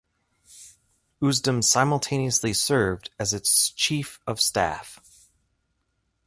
Usedom 1.21 1.63
simultaneously 1.63 2.53
served 2.53 3.11
as 3.19 3.35
its 3.35 3.69
chief 3.69 4.19
of 4.25 4.41
staff. 4.41 5.29